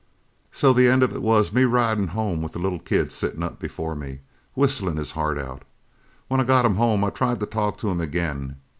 [0.51, 3.59] "So the end of it was me ridin' home with the little kid sittin' up
[3.59, 4.21] before me,
[4.55, 5.61] whistlin' his heart out!
[6.27, 8.55] When I got him home I tried to talk to him again.